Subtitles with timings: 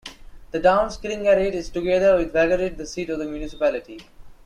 [0.49, 4.01] The town Skillingaryd is together with Vaggeryd the seat of the municipality.